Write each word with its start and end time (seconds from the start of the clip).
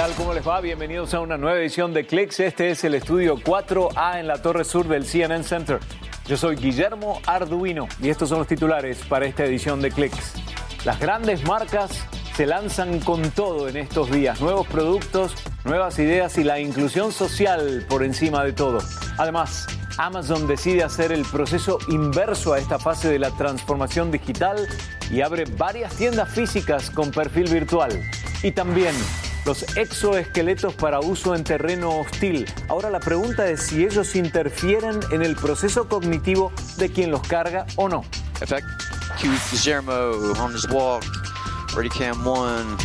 tal? 0.00 0.14
¿Cómo 0.14 0.32
les 0.32 0.48
va? 0.48 0.62
Bienvenidos 0.62 1.12
a 1.12 1.20
una 1.20 1.36
nueva 1.36 1.58
edición 1.58 1.92
de 1.92 2.06
Clicks. 2.06 2.40
Este 2.40 2.70
es 2.70 2.84
el 2.84 2.94
estudio 2.94 3.36
4A 3.36 4.18
en 4.18 4.28
la 4.28 4.40
torre 4.40 4.64
sur 4.64 4.88
del 4.88 5.04
CNN 5.04 5.44
Center. 5.44 5.78
Yo 6.26 6.38
soy 6.38 6.56
Guillermo 6.56 7.20
Arduino 7.26 7.86
y 8.00 8.08
estos 8.08 8.30
son 8.30 8.38
los 8.38 8.48
titulares 8.48 9.02
para 9.10 9.26
esta 9.26 9.44
edición 9.44 9.82
de 9.82 9.90
Clicks. 9.90 10.36
Las 10.86 10.98
grandes 10.98 11.44
marcas 11.44 12.06
se 12.34 12.46
lanzan 12.46 13.00
con 13.00 13.30
todo 13.32 13.68
en 13.68 13.76
estos 13.76 14.10
días. 14.10 14.40
Nuevos 14.40 14.66
productos, 14.68 15.34
nuevas 15.66 15.98
ideas 15.98 16.38
y 16.38 16.44
la 16.44 16.58
inclusión 16.58 17.12
social 17.12 17.84
por 17.86 18.02
encima 18.02 18.42
de 18.42 18.54
todo. 18.54 18.78
Además, 19.18 19.66
Amazon 19.98 20.46
decide 20.46 20.82
hacer 20.82 21.12
el 21.12 21.26
proceso 21.26 21.78
inverso 21.88 22.54
a 22.54 22.58
esta 22.58 22.78
fase 22.78 23.10
de 23.10 23.18
la 23.18 23.32
transformación 23.32 24.10
digital 24.10 24.66
y 25.10 25.20
abre 25.20 25.44
varias 25.58 25.94
tiendas 25.94 26.32
físicas 26.32 26.90
con 26.90 27.10
perfil 27.10 27.52
virtual. 27.52 27.90
Y 28.42 28.52
también 28.52 28.94
los 29.44 29.76
exoesqueletos 29.76 30.74
para 30.74 31.00
uso 31.00 31.34
en 31.34 31.44
terreno 31.44 32.00
hostil. 32.00 32.46
Ahora 32.68 32.90
la 32.90 33.00
pregunta 33.00 33.48
es 33.48 33.62
si 33.62 33.84
ellos 33.84 34.14
interfieren 34.16 35.00
en 35.10 35.22
el 35.22 35.36
proceso 35.36 35.88
cognitivo 35.88 36.52
de 36.76 36.90
quien 36.90 37.10
los 37.10 37.22
carga 37.22 37.66
o 37.76 37.88
no. 37.88 38.04
Effect 38.40 38.66
cue 39.20 39.30
Guillermo 39.50 39.92
on 40.38 40.54
his 40.54 40.68
walk. 40.70 41.04
Ready 41.76 41.88
cam 41.90 42.24
one 42.26 42.76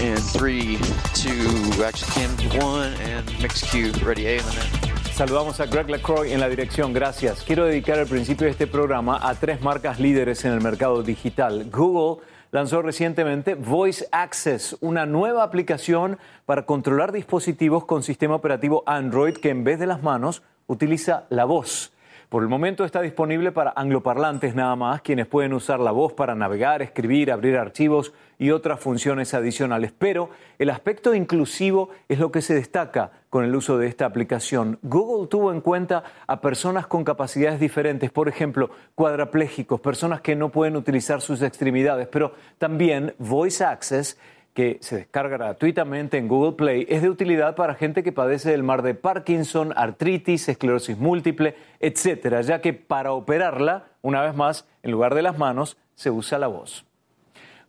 and 0.00 0.18
three, 0.32 0.78
two, 1.14 1.84
action 1.84 2.08
cam 2.14 2.60
one 2.62 2.94
and 3.02 3.24
mix 3.40 3.62
cue 3.70 3.92
ready 4.04 4.26
A 4.26 4.38
in 4.38 4.44
the 4.44 4.54
net. 4.54 4.88
Saludamos 5.14 5.58
a 5.58 5.66
Greg 5.66 5.90
LaCroix 5.90 6.30
en 6.30 6.38
la 6.38 6.48
dirección, 6.48 6.92
gracias. 6.92 7.42
Quiero 7.42 7.64
dedicar 7.64 7.98
el 7.98 8.06
principio 8.06 8.44
de 8.44 8.52
este 8.52 8.68
programa 8.68 9.18
a 9.20 9.34
tres 9.34 9.60
marcas 9.60 9.98
líderes 9.98 10.44
en 10.44 10.52
el 10.52 10.60
mercado 10.60 11.02
digital. 11.02 11.68
Google 11.72 12.22
lanzó 12.50 12.82
recientemente 12.82 13.54
Voice 13.54 14.08
Access, 14.12 14.76
una 14.80 15.06
nueva 15.06 15.42
aplicación 15.42 16.18
para 16.46 16.66
controlar 16.66 17.12
dispositivos 17.12 17.84
con 17.84 18.02
sistema 18.02 18.34
operativo 18.34 18.82
Android 18.86 19.34
que 19.36 19.50
en 19.50 19.64
vez 19.64 19.78
de 19.78 19.86
las 19.86 20.02
manos 20.02 20.42
utiliza 20.66 21.26
la 21.30 21.44
voz. 21.44 21.92
Por 22.28 22.42
el 22.42 22.48
momento 22.48 22.84
está 22.84 23.00
disponible 23.00 23.52
para 23.52 23.72
angloparlantes 23.74 24.54
nada 24.54 24.76
más, 24.76 25.00
quienes 25.00 25.26
pueden 25.26 25.54
usar 25.54 25.80
la 25.80 25.92
voz 25.92 26.12
para 26.12 26.34
navegar, 26.34 26.82
escribir, 26.82 27.32
abrir 27.32 27.56
archivos 27.56 28.12
y 28.38 28.50
otras 28.50 28.80
funciones 28.80 29.34
adicionales. 29.34 29.92
Pero 29.98 30.30
el 30.58 30.70
aspecto 30.70 31.14
inclusivo 31.14 31.90
es 32.08 32.18
lo 32.18 32.30
que 32.30 32.42
se 32.42 32.54
destaca 32.54 33.10
con 33.30 33.44
el 33.44 33.54
uso 33.54 33.78
de 33.78 33.88
esta 33.88 34.06
aplicación. 34.06 34.78
Google 34.82 35.28
tuvo 35.28 35.52
en 35.52 35.60
cuenta 35.60 36.04
a 36.26 36.40
personas 36.40 36.86
con 36.86 37.04
capacidades 37.04 37.60
diferentes, 37.60 38.10
por 38.10 38.28
ejemplo, 38.28 38.70
cuadraplégicos, 38.94 39.80
personas 39.80 40.20
que 40.20 40.36
no 40.36 40.50
pueden 40.50 40.76
utilizar 40.76 41.20
sus 41.20 41.42
extremidades, 41.42 42.08
pero 42.08 42.32
también 42.58 43.14
Voice 43.18 43.64
Access 43.64 44.16
que 44.58 44.78
se 44.80 44.96
descarga 44.96 45.36
gratuitamente 45.36 46.18
en 46.18 46.26
Google 46.26 46.56
Play, 46.56 46.84
es 46.88 47.00
de 47.00 47.08
utilidad 47.08 47.54
para 47.54 47.76
gente 47.76 48.02
que 48.02 48.10
padece 48.10 48.50
del 48.50 48.64
mar 48.64 48.82
de 48.82 48.94
Parkinson, 48.94 49.72
artritis, 49.76 50.48
esclerosis 50.48 50.98
múltiple, 50.98 51.54
etcétera, 51.78 52.40
ya 52.40 52.60
que 52.60 52.72
para 52.72 53.12
operarla, 53.12 53.84
una 54.02 54.20
vez 54.22 54.34
más, 54.34 54.66
en 54.82 54.90
lugar 54.90 55.14
de 55.14 55.22
las 55.22 55.38
manos, 55.38 55.76
se 55.94 56.10
usa 56.10 56.40
la 56.40 56.48
voz. 56.48 56.87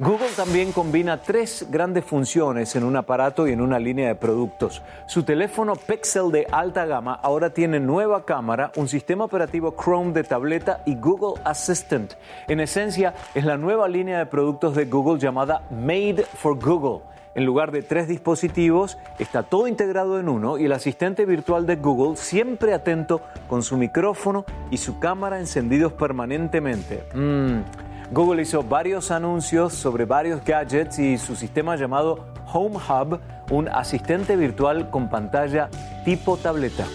Google 0.02 0.30
también 0.34 0.72
combina 0.72 1.22
tres 1.22 1.68
grandes 1.70 2.06
funciones 2.06 2.74
en 2.78 2.86
un 2.86 2.96
aparato 2.96 3.46
y 3.46 3.52
en 3.52 3.60
una 3.60 3.80
línea 3.80 4.08
de 4.08 4.16
productos. 4.16 4.82
Su 5.08 5.24
teléfono 5.24 5.76
Pixel 5.76 6.32
de 6.32 6.48
alta 6.50 6.86
gama 6.86 7.16
ahora 7.16 7.50
tiene 7.50 7.82
nueva 7.82 8.24
cámara, 8.24 8.72
un 8.78 8.88
sistema 8.88 9.26
operativo 9.26 9.76
Chrome 9.76 10.14
de 10.14 10.24
tableta 10.24 10.84
y 10.86 10.96
Google 10.96 11.42
Assistant. 11.44 12.14
En 12.48 12.62
esencia, 12.62 13.14
es 13.36 13.44
la 13.44 13.58
nueva 13.58 13.90
línea 13.90 14.20
de 14.20 14.26
productos 14.26 14.74
de 14.74 14.86
Google 14.86 15.20
llamada 15.20 15.68
Made 15.70 16.24
for 16.34 16.58
Google. 16.58 17.04
En 17.36 17.46
lugar 17.46 17.74
de 17.74 17.82
tres 17.82 18.08
dispositivos, 18.08 18.98
está 19.20 19.44
todo 19.44 19.68
integrado 19.68 20.18
en 20.18 20.30
uno 20.30 20.58
y 20.58 20.64
el 20.64 20.72
asistente 20.72 21.26
virtual 21.26 21.68
de 21.68 21.76
Google 21.76 22.16
siempre 22.16 22.74
atento 22.74 23.20
con 23.50 23.64
su 23.64 23.76
micrófono 23.76 24.46
y 24.72 24.78
su 24.78 24.98
cámara 24.98 25.40
encendidos 25.40 25.92
permanentemente. 25.92 27.04
Mm. 27.14 27.89
Google 28.12 28.42
hizo 28.42 28.64
varios 28.64 29.12
anuncios 29.12 29.74
sobre 29.74 30.06
varios 30.06 30.44
gadgets 30.44 30.98
y 30.98 31.18
su 31.20 31.36
sistema 31.36 31.76
llamado 31.76 32.26
Home 32.52 32.78
Hub, 32.78 33.20
un 33.52 33.68
asistente 33.68 34.36
virtual 34.36 34.90
con 34.90 35.10
pantalla 35.10 35.70
tipo 36.06 36.36
tableta. 36.38 36.88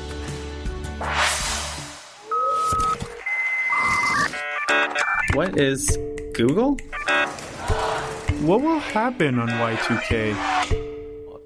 What 5.36 5.56
is 5.56 5.98
Google? 6.36 6.76
What 8.42 8.60
will 8.60 8.80
happen 8.80 9.38
on 9.38 9.48
Y2K? 9.48 10.83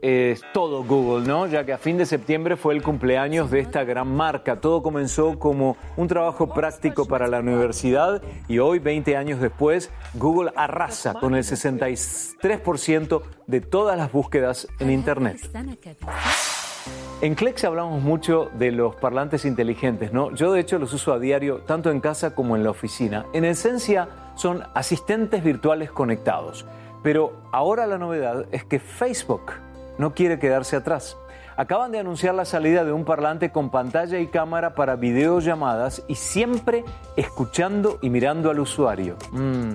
Es 0.02 0.42
todo 0.52 0.84
Google, 0.84 1.26
¿no? 1.26 1.46
Ya 1.46 1.64
que 1.64 1.72
a 1.72 1.78
fin 1.78 1.98
de 1.98 2.06
septiembre 2.06 2.56
fue 2.56 2.74
el 2.74 2.82
cumpleaños 2.82 3.50
de 3.50 3.60
esta 3.60 3.84
gran 3.84 4.14
marca. 4.14 4.60
Todo 4.60 4.82
comenzó 4.82 5.38
como 5.38 5.76
un 5.96 6.08
trabajo 6.08 6.52
práctico 6.52 7.06
para 7.06 7.26
la 7.26 7.40
universidad 7.40 8.22
y 8.48 8.58
hoy, 8.58 8.78
20 8.78 9.16
años 9.16 9.40
después, 9.40 9.90
Google 10.14 10.52
arrasa 10.56 11.14
con 11.14 11.34
el 11.34 11.44
63% 11.44 13.22
de 13.46 13.60
todas 13.60 13.96
las 13.96 14.12
búsquedas 14.12 14.68
en 14.78 14.90
Internet. 14.90 15.38
En 17.20 17.34
Clex 17.34 17.64
hablamos 17.64 18.00
mucho 18.00 18.48
de 18.54 18.70
los 18.70 18.94
parlantes 18.94 19.44
inteligentes, 19.44 20.12
¿no? 20.12 20.32
Yo 20.34 20.52
de 20.52 20.60
hecho 20.60 20.78
los 20.78 20.92
uso 20.92 21.12
a 21.12 21.18
diario 21.18 21.62
tanto 21.66 21.90
en 21.90 22.00
casa 22.00 22.34
como 22.34 22.56
en 22.56 22.62
la 22.62 22.70
oficina. 22.70 23.26
En 23.32 23.44
esencia 23.44 24.08
son 24.36 24.62
asistentes 24.74 25.42
virtuales 25.42 25.90
conectados. 25.90 26.64
Pero 27.02 27.32
ahora 27.52 27.86
la 27.86 27.98
novedad 27.98 28.46
es 28.52 28.64
que 28.64 28.78
Facebook 28.78 29.52
no 29.98 30.14
quiere 30.14 30.38
quedarse 30.38 30.76
atrás. 30.76 31.16
Acaban 31.56 31.90
de 31.90 31.98
anunciar 31.98 32.34
la 32.34 32.44
salida 32.44 32.84
de 32.84 32.92
un 32.92 33.04
parlante 33.04 33.50
con 33.50 33.70
pantalla 33.70 34.20
y 34.20 34.28
cámara 34.28 34.74
para 34.74 34.94
videollamadas 34.94 36.04
y 36.06 36.14
siempre 36.14 36.84
escuchando 37.16 37.98
y 38.00 38.10
mirando 38.10 38.50
al 38.50 38.60
usuario. 38.60 39.16
Mm. 39.32 39.74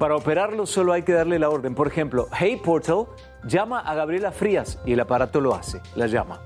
Para 0.00 0.16
operarlo 0.16 0.66
solo 0.66 0.92
hay 0.92 1.04
que 1.04 1.12
darle 1.12 1.38
la 1.38 1.48
orden. 1.48 1.76
Por 1.76 1.86
ejemplo, 1.86 2.26
Hey 2.36 2.60
Portal 2.62 3.06
llama 3.44 3.78
a 3.78 3.94
Gabriela 3.94 4.32
Frías 4.32 4.80
y 4.84 4.94
el 4.94 5.00
aparato 5.00 5.40
lo 5.40 5.54
hace, 5.54 5.80
la 5.94 6.08
llama. 6.08 6.40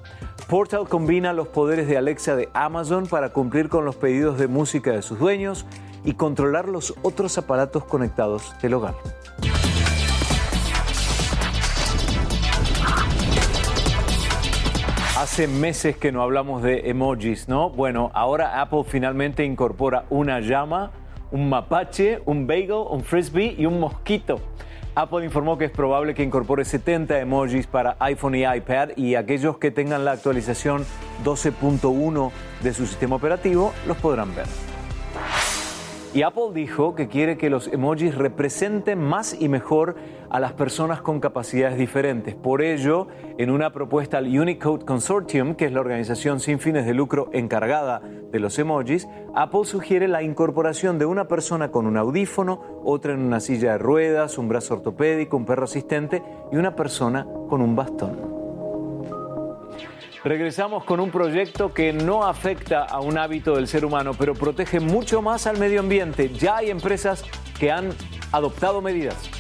Portal 0.47 0.87
combina 0.89 1.33
los 1.33 1.49
poderes 1.49 1.89
de 1.89 1.97
Alexa 1.97 2.37
de 2.37 2.51
Amazon 2.53 3.07
para 3.07 3.33
cumplir 3.33 3.71
con 3.71 3.87
los 3.87 3.97
pedidos 3.97 4.39
de 4.39 4.47
música 4.47 4.93
de 4.93 5.01
sus 5.01 5.19
dueños 5.19 5.65
y 6.05 6.13
controlar 6.13 6.69
los 6.69 6.95
otros 7.03 7.39
aparatos 7.39 7.85
conectados 7.85 8.55
del 8.61 8.75
hogar. 8.75 8.95
Hace 15.27 15.49
meses 15.49 15.97
que 15.97 16.13
no 16.13 16.23
hablamos 16.23 16.63
de 16.63 16.89
emojis, 16.89 17.49
¿no? 17.49 17.69
Bueno, 17.69 18.13
ahora 18.15 18.61
Apple 18.61 18.85
finalmente 18.87 19.45
incorpora 19.45 20.05
una 20.09 20.39
llama, 20.39 20.93
un 21.33 21.49
mapache, 21.49 22.23
un 22.27 22.47
bagel, 22.47 22.85
un 22.89 23.03
frisbee 23.03 23.57
y 23.59 23.67
un 23.67 23.81
mosquito. 23.81 24.39
Apple 24.95 25.25
informó 25.25 25.59
que 25.59 25.65
es 25.65 25.73
probable 25.73 26.15
que 26.15 26.23
incorpore 26.23 26.65
70 26.65 27.19
emojis 27.19 27.67
para 27.67 27.97
iPhone 27.99 28.37
y 28.37 28.45
iPad 28.45 28.91
y 28.95 29.17
aquellos 29.17 29.59
que 29.59 29.73
tengan 29.73 30.05
la 30.05 30.13
actualización 30.13 30.87
12.1 31.25 32.31
de 32.63 32.73
su 32.73 32.87
sistema 32.87 33.17
operativo 33.17 33.73
los 33.89 33.97
podrán 33.97 34.33
ver. 34.33 34.47
Y 36.17 36.23
Apple 36.23 36.53
dijo 36.55 36.95
que 36.95 37.09
quiere 37.09 37.37
que 37.37 37.51
los 37.51 37.69
emojis 37.69 38.15
representen 38.15 38.99
más 38.99 39.37
y 39.39 39.51
mejor 39.51 39.97
a 40.31 40.41
las 40.41 40.55
personas 40.55 41.03
con 41.03 41.21
capacidades 41.21 41.77
diferentes. 41.77 42.35
Por 42.35 42.63
ello, 42.63 43.09
en 43.37 43.51
una 43.51 43.71
propuesta 43.71 44.17
al 44.17 44.27
Unicode 44.27 44.87
Consortium, 44.87 45.57
que 45.57 45.67
es 45.67 45.73
la 45.73 45.81
organización 45.81 46.41
sin 46.41 46.59
fines 46.59 46.87
de 46.87 46.95
lucro 46.95 47.29
encargada 47.35 48.01
de 48.01 48.41
los 48.41 48.59
emojis, 48.59 49.07
Apple 49.35 49.67
sugiere 49.67 50.09
la 50.09 50.23
incorporación 50.23 50.99
de 50.99 51.05
una 51.05 51.29
persona 51.29 51.71
con 51.71 51.87
un 51.87 51.99
audífono, 51.99 52.63
otra 52.83 53.13
en 53.13 53.21
una 53.21 53.41
silla 53.41 53.73
de 53.73 53.79
ruedas, 53.79 54.39
un 54.39 54.49
brazo 54.49 54.73
ortopédico, 54.73 55.37
un 55.37 55.45
perro 55.45 55.65
asistente 55.65 56.23
y 56.51 56.57
una 56.57 56.75
persona 56.75 57.27
con 57.51 57.61
un 57.61 57.77
bastón. 57.77 58.36
Regresamos 60.27 60.83
con 60.83 60.99
un 60.99 61.13
proyecto 61.13 61.73
que 61.73 61.93
no 61.93 62.25
afecta 62.27 62.83
a 62.83 62.99
un 62.99 63.17
hábito 63.17 63.55
del 63.55 63.69
ser 63.69 63.85
humano, 63.85 64.11
pero 64.13 64.35
protege 64.35 64.81
mucho 64.81 65.23
más 65.23 65.47
al 65.47 65.57
medio 65.57 65.79
ambiente. 65.79 66.31
Ya 66.31 66.57
hay 66.57 66.71
empresas 66.71 67.25
que 67.61 67.71
han 67.71 67.91
adoptado 68.33 68.83
medidas. 68.83 69.31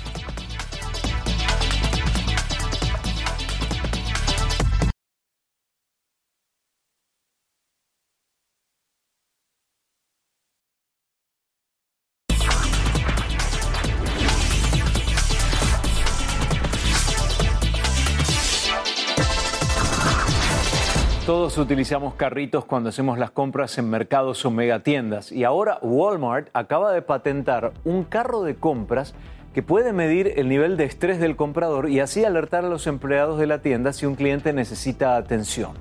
Todos 21.26 21.58
utilizamos 21.58 22.14
carritos 22.14 22.66
cuando 22.66 22.90
hacemos 22.90 23.18
las 23.18 23.32
compras 23.32 23.76
en 23.78 23.90
mercados 23.90 24.46
o 24.46 24.52
megatiendas 24.52 25.32
y 25.32 25.42
ahora 25.42 25.80
Walmart 25.82 26.50
acaba 26.52 26.92
de 26.92 27.02
patentar 27.02 27.72
un 27.82 28.04
carro 28.04 28.44
de 28.44 28.54
compras 28.54 29.12
que 29.52 29.60
puede 29.60 29.92
medir 29.92 30.34
el 30.36 30.48
nivel 30.48 30.76
de 30.76 30.84
estrés 30.84 31.18
del 31.18 31.34
comprador 31.34 31.90
y 31.90 31.98
así 31.98 32.24
alertar 32.24 32.64
a 32.64 32.68
los 32.68 32.86
empleados 32.86 33.40
de 33.40 33.48
la 33.48 33.60
tienda 33.60 33.92
si 33.92 34.06
un 34.06 34.14
cliente 34.14 34.52
necesita 34.52 35.16
atención. 35.16 35.72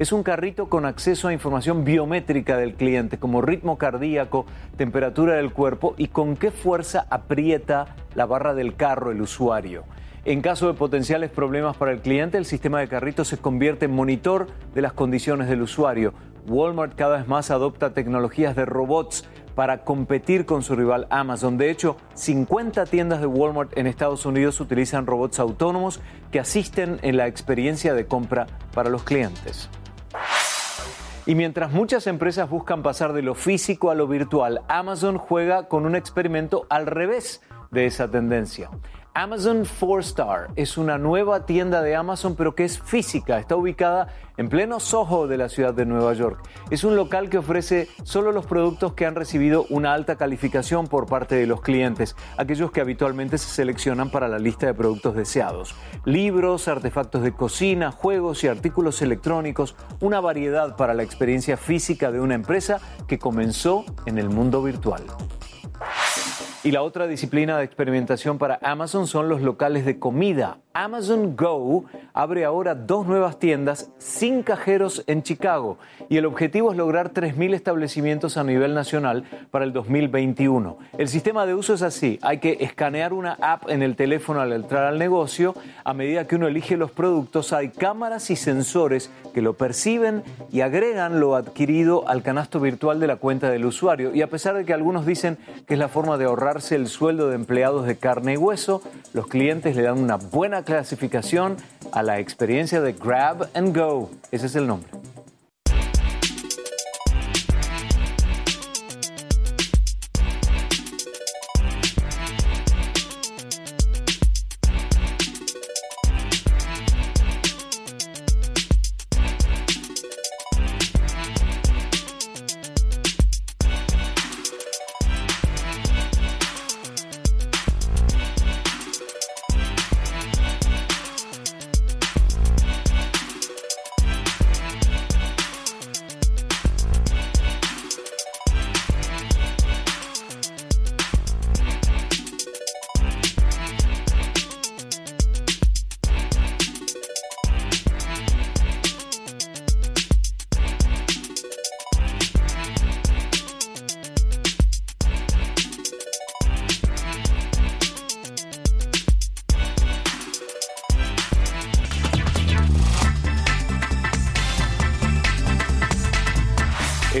Es 0.00 0.10
un 0.10 0.24
carrito 0.24 0.68
con 0.68 0.84
acceso 0.84 1.28
a 1.28 1.32
información 1.32 1.84
biométrica 1.84 2.56
del 2.56 2.74
cliente, 2.74 3.18
como 3.18 3.40
ritmo 3.40 3.78
cardíaco, 3.78 4.46
temperatura 4.76 5.36
del 5.36 5.52
cuerpo 5.52 5.94
y 5.96 6.08
con 6.08 6.36
qué 6.36 6.50
fuerza 6.50 7.06
aprieta 7.08 7.94
la 8.16 8.26
barra 8.26 8.52
del 8.52 8.74
carro 8.74 9.12
el 9.12 9.20
usuario. 9.20 9.84
En 10.24 10.40
caso 10.40 10.66
de 10.66 10.74
potenciales 10.74 11.30
problemas 11.30 11.76
para 11.76 11.92
el 11.92 12.00
cliente, 12.00 12.38
el 12.38 12.44
sistema 12.44 12.80
de 12.80 12.88
carrito 12.88 13.24
se 13.24 13.38
convierte 13.38 13.86
en 13.86 13.92
monitor 13.92 14.48
de 14.74 14.82
las 14.82 14.92
condiciones 14.92 15.48
del 15.48 15.62
usuario. 15.62 16.12
Walmart 16.46 16.94
cada 16.94 17.18
vez 17.18 17.28
más 17.28 17.50
adopta 17.50 17.94
tecnologías 17.94 18.56
de 18.56 18.64
robots 18.64 19.28
para 19.54 19.84
competir 19.84 20.46
con 20.46 20.62
su 20.62 20.76
rival 20.76 21.06
Amazon. 21.10 21.58
De 21.58 21.70
hecho, 21.70 21.96
50 22.14 22.86
tiendas 22.86 23.20
de 23.20 23.26
Walmart 23.26 23.76
en 23.76 23.86
Estados 23.86 24.24
Unidos 24.24 24.60
utilizan 24.60 25.06
robots 25.06 25.38
autónomos 25.40 26.00
que 26.30 26.40
asisten 26.40 26.98
en 27.02 27.16
la 27.16 27.26
experiencia 27.26 27.94
de 27.94 28.06
compra 28.06 28.46
para 28.72 28.90
los 28.90 29.02
clientes. 29.02 29.68
Y 31.26 31.34
mientras 31.34 31.72
muchas 31.72 32.06
empresas 32.06 32.48
buscan 32.48 32.82
pasar 32.82 33.12
de 33.12 33.22
lo 33.22 33.34
físico 33.34 33.90
a 33.90 33.94
lo 33.94 34.06
virtual, 34.06 34.62
Amazon 34.68 35.18
juega 35.18 35.68
con 35.68 35.84
un 35.86 35.94
experimento 35.94 36.66
al 36.70 36.86
revés 36.86 37.42
de 37.70 37.86
esa 37.86 38.10
tendencia. 38.10 38.70
Amazon 39.14 39.64
4Star 39.64 40.48
es 40.54 40.78
una 40.78 40.96
nueva 40.96 41.44
tienda 41.44 41.82
de 41.82 41.96
Amazon, 41.96 42.36
pero 42.36 42.54
que 42.54 42.64
es 42.64 42.80
física. 42.80 43.38
Está 43.38 43.56
ubicada 43.56 44.08
en 44.36 44.48
pleno 44.48 44.78
Soho 44.78 45.26
de 45.26 45.36
la 45.36 45.48
ciudad 45.48 45.74
de 45.74 45.86
Nueva 45.86 46.12
York. 46.12 46.40
Es 46.70 46.84
un 46.84 46.94
local 46.94 47.28
que 47.28 47.38
ofrece 47.38 47.88
solo 48.04 48.30
los 48.30 48.46
productos 48.46 48.92
que 48.92 49.06
han 49.06 49.16
recibido 49.16 49.66
una 49.70 49.92
alta 49.92 50.16
calificación 50.16 50.86
por 50.86 51.06
parte 51.06 51.34
de 51.34 51.46
los 51.48 51.60
clientes, 51.60 52.14
aquellos 52.36 52.70
que 52.70 52.80
habitualmente 52.80 53.38
se 53.38 53.48
seleccionan 53.48 54.10
para 54.10 54.28
la 54.28 54.38
lista 54.38 54.66
de 54.66 54.74
productos 54.74 55.16
deseados. 55.16 55.74
Libros, 56.04 56.68
artefactos 56.68 57.22
de 57.22 57.32
cocina, 57.32 57.90
juegos 57.90 58.44
y 58.44 58.48
artículos 58.48 59.02
electrónicos, 59.02 59.74
una 60.00 60.20
variedad 60.20 60.76
para 60.76 60.94
la 60.94 61.02
experiencia 61.02 61.56
física 61.56 62.12
de 62.12 62.20
una 62.20 62.36
empresa 62.36 62.78
que 63.08 63.18
comenzó 63.18 63.84
en 64.06 64.18
el 64.18 64.28
mundo 64.30 64.62
virtual. 64.62 65.02
Y 66.68 66.70
la 66.70 66.82
otra 66.82 67.06
disciplina 67.06 67.56
de 67.56 67.64
experimentación 67.64 68.36
para 68.36 68.58
Amazon 68.62 69.06
son 69.06 69.30
los 69.30 69.40
locales 69.40 69.86
de 69.86 69.98
comida. 69.98 70.58
Amazon 70.74 71.34
Go 71.34 71.86
abre 72.18 72.44
ahora 72.44 72.74
dos 72.74 73.06
nuevas 73.06 73.38
tiendas 73.38 73.90
sin 73.98 74.42
cajeros 74.42 75.04
en 75.06 75.22
Chicago. 75.22 75.78
Y 76.08 76.16
el 76.16 76.26
objetivo 76.26 76.72
es 76.72 76.76
lograr 76.76 77.12
3.000 77.12 77.54
establecimientos 77.54 78.36
a 78.36 78.42
nivel 78.42 78.74
nacional 78.74 79.22
para 79.52 79.64
el 79.64 79.72
2021. 79.72 80.78
El 80.98 81.06
sistema 81.06 81.46
de 81.46 81.54
uso 81.54 81.74
es 81.74 81.82
así, 81.82 82.18
hay 82.22 82.38
que 82.38 82.56
escanear 82.58 83.12
una 83.12 83.34
app 83.40 83.70
en 83.70 83.84
el 83.84 83.94
teléfono 83.94 84.40
al 84.40 84.52
entrar 84.52 84.82
al 84.82 84.98
negocio, 84.98 85.54
a 85.84 85.94
medida 85.94 86.26
que 86.26 86.34
uno 86.34 86.48
elige 86.48 86.76
los 86.76 86.90
productos 86.90 87.52
hay 87.52 87.68
cámaras 87.68 88.30
y 88.30 88.36
sensores 88.36 89.12
que 89.32 89.40
lo 89.40 89.52
perciben 89.52 90.24
y 90.50 90.62
agregan 90.62 91.20
lo 91.20 91.36
adquirido 91.36 92.08
al 92.08 92.24
canasto 92.24 92.58
virtual 92.58 92.98
de 92.98 93.06
la 93.06 93.14
cuenta 93.14 93.48
del 93.48 93.64
usuario. 93.64 94.12
Y 94.12 94.22
a 94.22 94.26
pesar 94.26 94.56
de 94.56 94.64
que 94.64 94.74
algunos 94.74 95.06
dicen 95.06 95.38
que 95.68 95.74
es 95.74 95.78
la 95.78 95.86
forma 95.86 96.18
de 96.18 96.24
ahorrar 96.24 96.58
el 96.72 96.88
sueldo 96.88 97.28
de 97.28 97.36
empleados 97.36 97.86
de 97.86 97.96
carne 97.96 98.32
y 98.32 98.36
hueso, 98.36 98.82
los 99.12 99.28
clientes 99.28 99.76
le 99.76 99.82
dan 99.82 100.00
una 100.00 100.16
buena 100.16 100.64
clasificación 100.64 101.56
a 101.92 102.07
la 102.08 102.18
experiencia 102.20 102.80
de 102.80 102.94
Grab 102.94 103.50
and 103.52 103.76
Go. 103.76 104.08
Ese 104.30 104.46
es 104.46 104.56
el 104.56 104.66
nombre. 104.66 104.97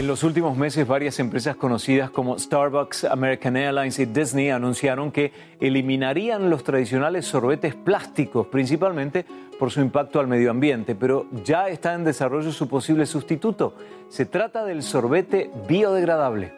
Los 0.08 0.24
últimos 0.24 0.56
meses, 0.56 0.88
varias 0.88 1.18
empresas 1.20 1.54
conocidas 1.54 2.10
como 2.10 2.38
Starbucks, 2.38 3.04
American 3.04 3.56
Airlines 3.58 3.98
y 3.98 4.06
Disney 4.06 4.48
anunciaron 4.48 5.12
que 5.12 5.32
eliminarían 5.60 6.48
los 6.48 6.64
tradicionales 6.64 7.26
sorbetes 7.26 7.74
plásticos, 7.74 8.46
principalmente 8.46 9.26
por 9.58 9.70
su 9.70 9.82
impacto 9.82 10.18
al 10.18 10.26
medio 10.26 10.50
ambiente, 10.50 10.94
pero 10.94 11.26
ya 11.44 11.68
está 11.68 11.92
en 11.92 12.04
desarrollo 12.04 12.50
su 12.52 12.68
posible 12.68 13.04
sustituto. 13.04 13.74
Se 14.08 14.24
trata 14.24 14.64
del 14.64 14.82
sorbete 14.82 15.50
biodegradable. 15.68 16.54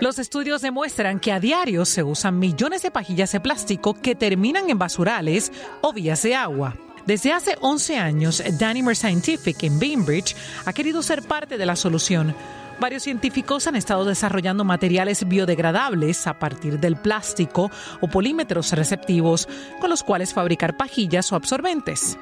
Los 0.00 0.20
estudios 0.20 0.62
demuestran 0.62 1.18
que 1.18 1.32
a 1.32 1.40
diario 1.40 1.84
se 1.84 2.04
usan 2.04 2.38
millones 2.38 2.82
de 2.82 2.92
pajillas 2.92 3.32
de 3.32 3.40
plástico 3.40 3.94
que 3.94 4.14
terminan 4.14 4.70
en 4.70 4.78
basurales 4.78 5.52
o 5.80 5.92
vías 5.92 6.22
de 6.22 6.36
agua. 6.36 6.76
Desde 7.06 7.32
hace 7.32 7.56
11 7.60 7.98
años, 7.98 8.42
Danimer 8.58 8.94
Scientific 8.94 9.62
en 9.64 9.80
Bainbridge 9.80 10.36
ha 10.64 10.72
querido 10.72 11.02
ser 11.02 11.22
parte 11.22 11.58
de 11.58 11.66
la 11.66 11.74
solución. 11.74 12.34
Varios 12.78 13.02
científicos 13.02 13.66
han 13.66 13.76
estado 13.76 14.04
desarrollando 14.04 14.64
materiales 14.64 15.26
biodegradables 15.28 16.26
a 16.26 16.38
partir 16.38 16.78
del 16.78 16.96
plástico 16.96 17.70
o 18.00 18.08
polímetros 18.08 18.72
receptivos 18.72 19.48
con 19.80 19.90
los 19.90 20.02
cuales 20.02 20.32
fabricar 20.32 20.76
pajillas 20.76 21.32
o 21.32 21.36
absorbentes. 21.36 22.18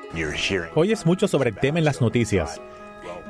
Oyes 0.75 1.07
mucho 1.07 1.29
sobre 1.29 1.51
el 1.51 1.57
tema 1.57 1.79
en 1.79 1.85
las 1.85 2.01
noticias. 2.01 2.61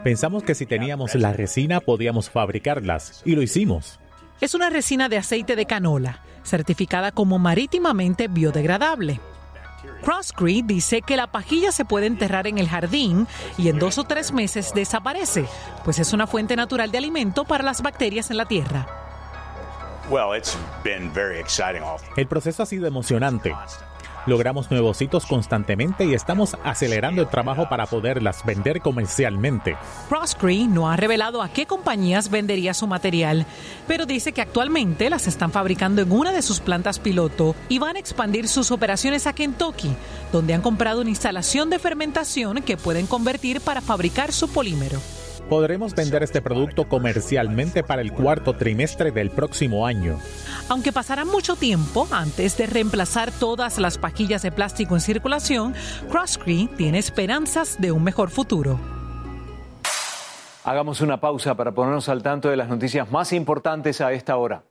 Pensamos 0.05 0.45
que 0.45 0.55
si 0.55 0.67
teníamos 0.67 1.15
la 1.15 1.33
resina 1.33 1.81
podíamos 1.81 2.31
fabricarlas 2.31 3.23
y 3.25 3.35
lo 3.35 3.43
hicimos. 3.43 3.99
Es 4.41 4.55
una 4.55 4.71
resina 4.71 5.09
de 5.09 5.19
aceite 5.19 5.55
de 5.55 5.67
canola, 5.67 6.23
certificada 6.43 7.13
como 7.13 7.39
marítimamente 7.39 8.29
biodegradable. 8.29 9.21
Crosscree 10.03 10.63
dice 10.63 11.03
que 11.03 11.17
la 11.17 11.27
pajilla 11.27 11.73
se 11.73 11.85
puede 11.85 12.07
enterrar 12.07 12.47
en 12.47 12.59
el 12.59 12.69
jardín 12.69 13.27
y 13.59 13.69
en 13.69 13.79
dos 13.79 13.99
o 13.99 14.05
tres 14.05 14.33
meses 14.33 14.73
desaparece, 14.75 15.47
pues 15.85 15.99
es 15.99 16.13
una 16.13 16.27
fuente 16.27 16.57
natural 16.57 16.91
de 16.91 16.99
alimento 16.99 17.45
para 17.45 17.65
las 17.65 17.83
bacterias 17.83 18.31
en 18.31 18.37
la 18.37 18.47
tierra. 18.47 18.87
El 22.17 22.27
proceso 22.27 22.63
ha 22.63 22.67
sido 22.67 22.87
emocionante. 22.87 23.55
Logramos 24.27 24.71
nuevos 24.71 25.01
hitos 25.01 25.25
constantemente 25.25 26.05
y 26.05 26.15
estamos 26.15 26.57
acelerando 26.63 27.23
el 27.23 27.29
trabajo 27.29 27.69
para 27.69 27.87
poderlas 27.87 28.45
vender 28.45 28.81
comercialmente. 28.81 29.77
Crosscree 30.09 30.67
no 30.67 30.91
ha 30.91 30.97
revelado 30.97 31.43
a 31.43 31.49
qué 31.49 31.67
compañías 31.67 32.31
vendería 32.31 32.75
su 32.75 32.87
material, 32.87 33.47
pero 33.87 34.05
dice 34.05 34.33
que 34.33 34.43
actualmente 34.43 35.09
las 35.09 35.27
están 35.27 35.53
fabricando 35.53 36.03
en 36.03 36.13
una 36.13 36.33
de 36.33 36.43
sus 36.43 36.61
plantas 36.61 36.99
piloto 36.99 37.57
y 37.69 37.79
van 37.79 37.97
a 37.97 38.01
expandir 38.01 38.47
sus 38.49 38.71
operaciones 38.71 39.27
a 39.27 39.33
Kentucky, 39.33 39.91
donde 40.33 40.53
han 40.53 40.63
comprado 40.63 41.01
una 41.01 41.11
instalación 41.11 41.71
de 41.71 41.79
fermentación 41.79 42.63
que 42.63 42.77
pueden 42.77 43.07
convertir 43.07 43.61
para 43.61 43.81
fabricar 43.81 44.33
su 44.33 44.49
polímero. 44.49 45.01
Podremos 45.51 45.97
vender 45.97 46.23
este 46.23 46.41
producto 46.41 46.89
comercialmente 46.89 47.83
para 47.83 48.03
el 48.03 48.13
cuarto 48.13 48.55
trimestre 48.55 49.11
del 49.11 49.31
próximo 49.31 49.85
año. 49.85 50.17
Aunque 50.69 50.93
pasará 50.93 51.25
mucho 51.25 51.57
tiempo 51.57 52.07
antes 52.13 52.57
de 52.57 52.67
reemplazar 52.69 53.33
todas 53.33 53.79
las 53.79 53.99
pajillas 53.99 54.43
de 54.43 54.53
plástico 54.53 54.95
en 54.95 55.01
circulación, 55.01 55.75
Crosscree 56.09 56.69
tiene 56.77 57.01
esperanzas 57.01 57.81
de 57.81 57.91
un 57.91 58.05
mejor 58.05 58.31
futuro. 58.31 58.79
Hagamos 60.63 61.01
una 61.01 61.21
pausa 61.21 61.57
para 61.57 61.73
ponernos 61.73 62.09
al 62.09 62.23
tanto 62.23 62.49
de 62.49 62.57
las 62.57 62.69
noticias 62.69 63.11
más 63.11 63.33
importantes 63.33 64.01
a 64.01 64.13
esta 64.13 64.37
hora. 64.37 64.63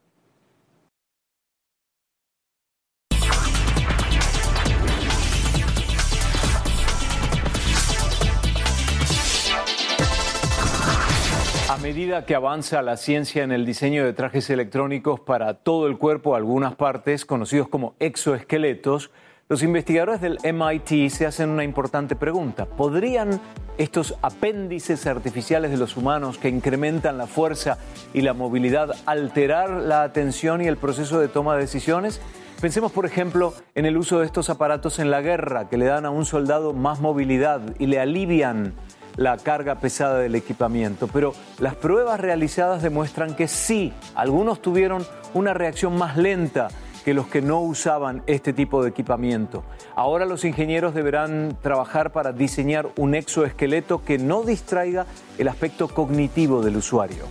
Medida 11.90 12.24
que 12.24 12.36
avanza 12.36 12.82
la 12.82 12.96
ciencia 12.96 13.42
en 13.42 13.50
el 13.50 13.66
diseño 13.66 14.04
de 14.04 14.12
trajes 14.12 14.48
electrónicos 14.48 15.18
para 15.18 15.54
todo 15.54 15.88
el 15.88 15.98
cuerpo, 15.98 16.36
algunas 16.36 16.76
partes, 16.76 17.24
conocidos 17.24 17.66
como 17.66 17.96
exoesqueletos, 17.98 19.10
los 19.48 19.64
investigadores 19.64 20.20
del 20.20 20.38
MIT 20.44 21.10
se 21.10 21.26
hacen 21.26 21.50
una 21.50 21.64
importante 21.64 22.14
pregunta. 22.14 22.66
¿Podrían 22.66 23.40
estos 23.76 24.14
apéndices 24.22 25.04
artificiales 25.08 25.72
de 25.72 25.78
los 25.78 25.96
humanos 25.96 26.38
que 26.38 26.48
incrementan 26.48 27.18
la 27.18 27.26
fuerza 27.26 27.78
y 28.14 28.20
la 28.20 28.34
movilidad 28.34 28.94
alterar 29.04 29.70
la 29.70 30.04
atención 30.04 30.62
y 30.62 30.68
el 30.68 30.76
proceso 30.76 31.18
de 31.18 31.26
toma 31.26 31.56
de 31.56 31.62
decisiones? 31.62 32.20
Pensemos, 32.60 32.92
por 32.92 33.04
ejemplo, 33.04 33.52
en 33.74 33.84
el 33.84 33.96
uso 33.96 34.20
de 34.20 34.26
estos 34.26 34.48
aparatos 34.48 35.00
en 35.00 35.10
la 35.10 35.22
guerra 35.22 35.68
que 35.68 35.76
le 35.76 35.86
dan 35.86 36.06
a 36.06 36.10
un 36.10 36.24
soldado 36.24 36.72
más 36.72 37.00
movilidad 37.00 37.62
y 37.80 37.86
le 37.86 37.98
alivian 37.98 38.74
la 39.16 39.36
carga 39.36 39.76
pesada 39.76 40.18
del 40.18 40.34
equipamiento, 40.34 41.08
pero 41.08 41.34
las 41.58 41.74
pruebas 41.74 42.20
realizadas 42.20 42.82
demuestran 42.82 43.34
que 43.34 43.48
sí, 43.48 43.92
algunos 44.14 44.62
tuvieron 44.62 45.06
una 45.34 45.54
reacción 45.54 45.96
más 45.96 46.16
lenta 46.16 46.68
que 47.04 47.14
los 47.14 47.26
que 47.26 47.42
no 47.42 47.60
usaban 47.60 48.22
este 48.26 48.52
tipo 48.52 48.82
de 48.82 48.90
equipamiento. 48.90 49.64
Ahora 49.96 50.26
los 50.26 50.44
ingenieros 50.44 50.94
deberán 50.94 51.56
trabajar 51.62 52.12
para 52.12 52.32
diseñar 52.32 52.88
un 52.96 53.14
exoesqueleto 53.14 54.04
que 54.04 54.18
no 54.18 54.42
distraiga 54.42 55.06
el 55.38 55.48
aspecto 55.48 55.88
cognitivo 55.88 56.62
del 56.62 56.76
usuario. 56.76 57.24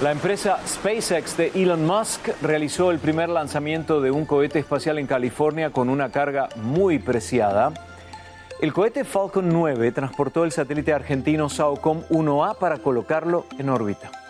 La 0.00 0.12
empresa 0.12 0.60
SpaceX 0.64 1.36
de 1.36 1.50
Elon 1.56 1.84
Musk 1.84 2.28
realizó 2.40 2.92
el 2.92 3.00
primer 3.00 3.28
lanzamiento 3.28 4.00
de 4.00 4.12
un 4.12 4.26
cohete 4.26 4.60
espacial 4.60 4.96
en 5.00 5.08
California 5.08 5.70
con 5.70 5.88
una 5.88 6.12
carga 6.12 6.48
muy 6.54 7.00
preciada. 7.00 7.72
El 8.60 8.72
cohete 8.72 9.02
Falcon 9.02 9.48
9 9.48 9.90
transportó 9.90 10.44
el 10.44 10.52
satélite 10.52 10.92
argentino 10.92 11.48
SAOCOM 11.48 12.04
1A 12.10 12.58
para 12.58 12.78
colocarlo 12.78 13.46
en 13.58 13.70
órbita. 13.70 14.27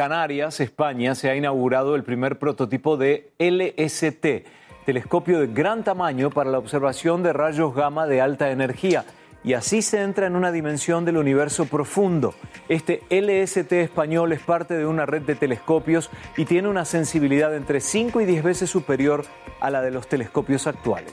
Canarias, 0.00 0.60
España, 0.60 1.14
se 1.14 1.28
ha 1.28 1.36
inaugurado 1.36 1.94
el 1.94 2.04
primer 2.04 2.38
prototipo 2.38 2.96
de 2.96 3.32
LST, 3.38 4.46
telescopio 4.86 5.40
de 5.40 5.48
gran 5.48 5.84
tamaño 5.84 6.30
para 6.30 6.50
la 6.50 6.56
observación 6.56 7.22
de 7.22 7.34
rayos 7.34 7.74
gamma 7.74 8.06
de 8.06 8.22
alta 8.22 8.50
energía. 8.50 9.04
Y 9.44 9.52
así 9.52 9.82
se 9.82 10.00
entra 10.00 10.26
en 10.26 10.36
una 10.36 10.52
dimensión 10.52 11.04
del 11.04 11.18
universo 11.18 11.66
profundo. 11.66 12.32
Este 12.70 13.02
LST 13.10 13.72
español 13.72 14.32
es 14.32 14.40
parte 14.40 14.72
de 14.72 14.86
una 14.86 15.04
red 15.04 15.20
de 15.20 15.34
telescopios 15.34 16.08
y 16.34 16.46
tiene 16.46 16.68
una 16.68 16.86
sensibilidad 16.86 17.54
entre 17.54 17.82
5 17.82 18.22
y 18.22 18.24
10 18.24 18.42
veces 18.42 18.70
superior 18.70 19.26
a 19.60 19.68
la 19.68 19.82
de 19.82 19.90
los 19.90 20.08
telescopios 20.08 20.66
actuales. 20.66 21.12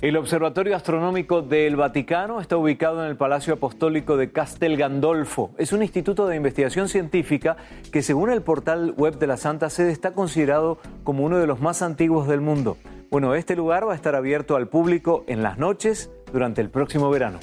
El 0.00 0.16
Observatorio 0.16 0.76
Astronómico 0.76 1.42
del 1.42 1.74
Vaticano 1.74 2.40
está 2.40 2.56
ubicado 2.56 3.02
en 3.02 3.10
el 3.10 3.16
Palacio 3.16 3.54
Apostólico 3.54 4.16
de 4.16 4.30
Castel 4.30 4.76
Gandolfo. 4.76 5.50
Es 5.58 5.72
un 5.72 5.82
instituto 5.82 6.28
de 6.28 6.36
investigación 6.36 6.88
científica 6.88 7.56
que 7.90 8.02
según 8.02 8.30
el 8.30 8.42
portal 8.42 8.94
web 8.96 9.18
de 9.18 9.26
la 9.26 9.36
Santa 9.36 9.70
Sede 9.70 9.90
está 9.90 10.12
considerado 10.12 10.78
como 11.02 11.24
uno 11.24 11.38
de 11.38 11.48
los 11.48 11.60
más 11.60 11.82
antiguos 11.82 12.28
del 12.28 12.40
mundo. 12.40 12.76
Bueno, 13.10 13.34
este 13.34 13.56
lugar 13.56 13.88
va 13.88 13.92
a 13.92 13.96
estar 13.96 14.14
abierto 14.14 14.54
al 14.54 14.68
público 14.68 15.24
en 15.26 15.42
las 15.42 15.58
noches 15.58 16.12
durante 16.32 16.60
el 16.60 16.70
próximo 16.70 17.10
verano. 17.10 17.40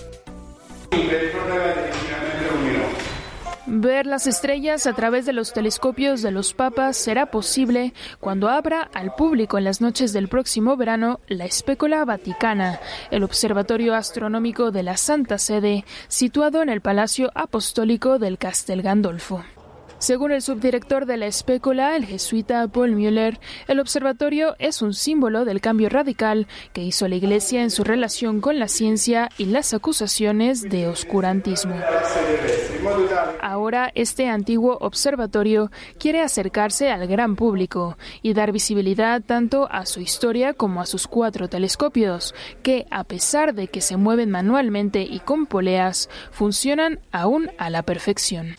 Ver 3.67 4.05
las 4.05 4.27
estrellas 4.27 4.86
a 4.86 4.93
través 4.93 5.25
de 5.25 5.34
los 5.34 5.51
telescopios 5.51 6.22
de 6.22 6.29
los 6.29 6.53
papas 6.53 6.98
será 6.98 7.31
posible 7.31 7.93
cuando 8.19 8.48
abra 8.48 8.89
al 8.93 9.15
público 9.15 9.57
en 9.57 9.63
las 9.63 9.81
noches 9.81 10.13
del 10.13 10.27
próximo 10.27 10.77
verano 10.77 11.19
la 11.27 11.45
Espécula 11.45 12.05
Vaticana, 12.05 12.79
el 13.10 13.24
observatorio 13.24 13.95
astronómico 13.95 14.69
de 14.69 14.84
la 14.84 14.98
Santa 14.98 15.39
Sede, 15.39 15.84
situado 16.07 16.62
en 16.62 16.69
el 16.69 16.81
Palacio 16.81 17.31
Apostólico 17.34 18.19
del 18.19 18.38
Castel 18.38 18.84
Gandolfo. 18.84 19.43
Según 19.97 20.31
el 20.31 20.41
subdirector 20.41 21.05
de 21.05 21.17
la 21.17 21.25
espécula, 21.25 21.95
el 21.95 22.05
jesuita 22.05 22.67
Paul 22.67 22.91
Müller, 22.95 23.39
el 23.67 23.79
observatorio 23.79 24.55
es 24.59 24.81
un 24.81 24.93
símbolo 24.93 25.45
del 25.45 25.61
cambio 25.61 25.89
radical 25.89 26.47
que 26.73 26.83
hizo 26.83 27.07
la 27.07 27.15
Iglesia 27.15 27.63
en 27.63 27.71
su 27.71 27.83
relación 27.83 28.41
con 28.41 28.59
la 28.59 28.67
ciencia 28.67 29.29
y 29.37 29.45
las 29.45 29.73
acusaciones 29.73 30.61
de 30.61 30.87
oscurantismo. 30.87 31.75
Ahora, 33.41 33.91
este 33.95 34.27
antiguo 34.27 34.77
observatorio 34.81 35.71
quiere 35.97 36.21
acercarse 36.21 36.91
al 36.91 37.07
gran 37.07 37.35
público 37.35 37.97
y 38.21 38.33
dar 38.33 38.51
visibilidad 38.51 39.21
tanto 39.21 39.67
a 39.71 39.85
su 39.85 40.01
historia 40.01 40.53
como 40.53 40.81
a 40.81 40.85
sus 40.85 41.07
cuatro 41.07 41.47
telescopios, 41.47 42.35
que, 42.63 42.85
a 42.91 43.03
pesar 43.05 43.53
de 43.55 43.67
que 43.67 43.81
se 43.81 43.97
mueven 43.97 44.29
manualmente 44.29 45.01
y 45.01 45.19
con 45.19 45.45
poleas, 45.45 46.09
funcionan 46.31 46.99
aún 47.11 47.49
a 47.57 47.69
la 47.69 47.81
perfección. 47.83 48.55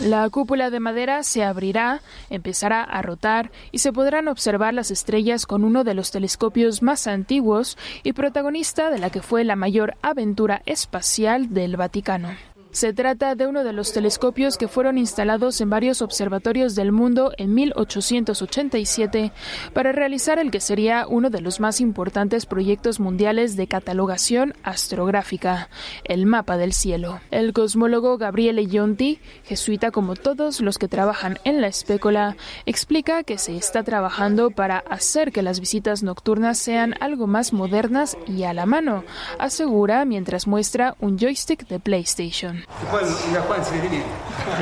La 0.00 0.28
cúpula 0.28 0.68
de 0.68 0.78
madera 0.78 1.22
se 1.22 1.42
abrirá, 1.42 2.02
empezará 2.28 2.82
a 2.82 3.00
rotar 3.00 3.50
y 3.72 3.78
se 3.78 3.94
podrán 3.94 4.28
observar 4.28 4.74
las 4.74 4.90
estrellas 4.90 5.46
con 5.46 5.64
uno 5.64 5.84
de 5.84 5.94
los 5.94 6.10
telescopios 6.10 6.82
más 6.82 7.06
antiguos 7.06 7.78
y 8.02 8.12
protagonista 8.12 8.90
de 8.90 8.98
la 8.98 9.08
que 9.08 9.22
fue 9.22 9.42
la 9.42 9.56
mayor 9.56 9.96
aventura 10.02 10.60
espacial 10.66 11.54
del 11.54 11.76
Vaticano. 11.78 12.28
Se 12.76 12.92
trata 12.92 13.34
de 13.36 13.46
uno 13.46 13.64
de 13.64 13.72
los 13.72 13.94
telescopios 13.94 14.58
que 14.58 14.68
fueron 14.68 14.98
instalados 14.98 15.62
en 15.62 15.70
varios 15.70 16.02
observatorios 16.02 16.74
del 16.74 16.92
mundo 16.92 17.32
en 17.38 17.54
1887 17.54 19.32
para 19.72 19.92
realizar 19.92 20.38
el 20.38 20.50
que 20.50 20.60
sería 20.60 21.06
uno 21.08 21.30
de 21.30 21.40
los 21.40 21.58
más 21.58 21.80
importantes 21.80 22.44
proyectos 22.44 23.00
mundiales 23.00 23.56
de 23.56 23.66
catalogación 23.66 24.52
astrográfica, 24.62 25.70
el 26.04 26.26
mapa 26.26 26.58
del 26.58 26.74
cielo. 26.74 27.20
El 27.30 27.54
cosmólogo 27.54 28.18
Gabriele 28.18 28.66
Gionti, 28.66 29.20
jesuita 29.44 29.90
como 29.90 30.14
todos 30.14 30.60
los 30.60 30.76
que 30.76 30.86
trabajan 30.86 31.38
en 31.44 31.62
la 31.62 31.68
espécula, 31.68 32.36
explica 32.66 33.24
que 33.24 33.38
se 33.38 33.56
está 33.56 33.84
trabajando 33.84 34.50
para 34.50 34.80
hacer 34.80 35.32
que 35.32 35.40
las 35.40 35.60
visitas 35.60 36.02
nocturnas 36.02 36.58
sean 36.58 36.94
algo 37.00 37.26
más 37.26 37.54
modernas 37.54 38.18
y 38.26 38.42
a 38.42 38.52
la 38.52 38.66
mano, 38.66 39.02
asegura 39.38 40.04
mientras 40.04 40.46
muestra 40.46 40.94
un 41.00 41.18
joystick 41.18 41.66
de 41.68 41.80
PlayStation. 41.80 42.65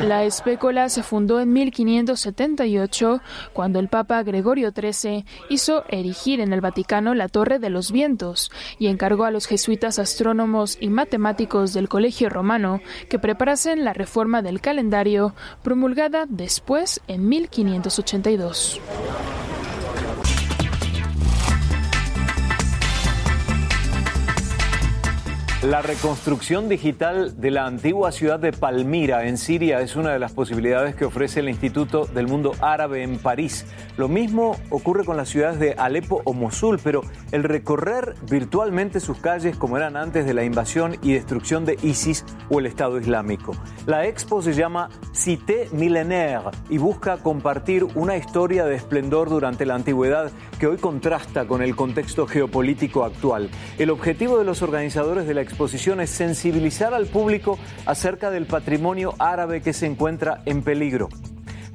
La 0.07 0.25
espécula 0.25 0.89
se 0.89 1.03
fundó 1.03 1.41
en 1.41 1.53
1578 1.53 3.21
cuando 3.53 3.81
el 3.81 3.89
Papa 3.89 4.23
Gregorio 4.23 4.71
XIII 4.71 5.25
hizo 5.49 5.85
erigir 5.89 6.41
en 6.41 6.53
el 6.53 6.61
Vaticano 6.61 7.15
la 7.15 7.29
Torre 7.29 7.59
de 7.59 7.71
los 7.71 7.91
Vientos 7.91 8.51
y 8.79 8.87
encargó 8.87 9.25
a 9.25 9.31
los 9.31 9.47
jesuitas 9.47 9.99
astrónomos 9.99 10.79
y 10.81 10.89
matemáticos 10.89 11.73
del 11.73 11.89
Colegio 11.89 12.29
Romano 12.29 12.81
que 13.09 13.19
preparasen 13.19 13.85
la 13.85 13.93
reforma 13.93 14.43
del 14.43 14.61
calendario 14.61 15.35
promulgada 15.63 16.27
después 16.29 17.01
en 17.09 17.29
1582. 17.29 18.81
La 25.65 25.81
reconstrucción 25.81 26.69
digital 26.69 27.41
de 27.41 27.51
la 27.51 27.65
antigua 27.65 28.13
ciudad 28.13 28.39
de 28.39 28.53
Palmira, 28.53 29.27
en 29.27 29.39
Siria, 29.39 29.81
es 29.81 29.97
una 29.97 30.13
de 30.13 30.19
las 30.19 30.33
posibilidades 30.33 30.95
que 30.95 31.07
ofrece 31.07 31.41
el 31.41 31.49
Instituto 31.49 32.05
del 32.05 32.27
Mundo 32.27 32.53
Árabe 32.61 33.03
en 33.03 33.17
París. 33.19 33.65
Lo 33.97 34.07
mismo 34.07 34.59
ocurre 34.69 35.07
con 35.07 35.17
las 35.17 35.31
ciudades 35.31 35.59
de 35.59 35.73
Alepo 35.73 36.21
o 36.27 36.35
Mosul, 36.35 36.79
pero 36.85 37.01
el 37.33 37.45
recorrer 37.45 38.15
virtualmente 38.29 39.01
sus 39.01 39.17
calles 39.21 39.57
como 39.57 39.79
eran 39.79 39.97
antes 39.97 40.27
de 40.27 40.35
la 40.35 40.45
invasión 40.45 40.99
y 41.01 41.15
destrucción 41.15 41.65
de 41.65 41.79
ISIS 41.83 42.27
o 42.51 42.59
el 42.59 42.67
Estado 42.67 43.01
Islámico. 43.01 43.57
La 43.87 44.07
expo 44.07 44.43
se 44.43 44.53
llama 44.53 44.91
Cité 45.15 45.71
Millénaire 45.73 46.51
y 46.69 46.77
busca 46.77 47.17
compartir 47.17 47.85
una 47.95 48.19
historia 48.19 48.67
de 48.67 48.75
esplendor 48.75 49.31
durante 49.31 49.65
la 49.65 49.77
antigüedad 49.77 50.31
que 50.59 50.67
hoy 50.67 50.77
contrasta 50.77 51.47
con 51.47 51.63
el 51.63 51.75
contexto 51.75 52.27
geopolítico 52.27 53.03
actual. 53.03 53.49
El 53.79 53.89
objetivo 53.89 54.39
de 54.39 54.45
los 54.45 54.61
organizadores 54.61 55.27
de 55.27 55.33
la 55.33 55.41
exposición 55.55 56.01
es 56.01 56.11
sensibilizar 56.11 56.95
al 56.95 57.07
público 57.07 57.61
acerca 57.87 58.33
del 58.33 58.45
patrimonio 58.45 59.15
árabe 59.21 59.63
que 59.63 59.73
se 59.73 59.87
encuentra 59.87 60.43
en 60.47 60.63
peligro. 60.63 61.09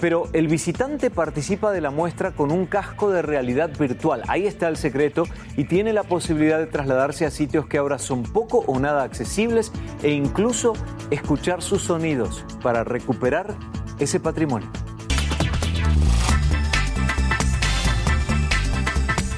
Pero 0.02 0.28
el 0.34 0.50
visitante 0.50 1.10
participa 1.10 1.72
de 1.72 1.80
la 1.80 1.90
muestra 1.90 2.32
con 2.34 2.52
un 2.52 2.66
casco 2.66 3.10
de 3.10 3.22
realidad 3.22 3.70
virtual. 3.80 4.24
Ahí 4.28 4.48
está 4.48 4.68
el 4.68 4.76
secreto 4.76 5.24
y 5.56 5.64
tiene 5.64 5.94
la 5.94 6.04
posibilidad 6.04 6.60
de 6.60 6.68
trasladarse 6.68 7.26
a 7.26 7.32
sitios 7.32 7.68
que 7.68 7.78
ahora 7.78 8.00
son 8.00 8.24
poco 8.24 8.66
o 8.68 8.80
nada 8.80 9.04
accesibles 9.04 9.72
e 10.04 10.10
incluso 10.12 10.74
escuchar 11.10 11.62
sus 11.62 11.82
sonidos 11.82 12.46
para 12.62 12.84
recuperar 12.84 13.56
ese 13.98 14.20
patrimonio. 14.20 14.70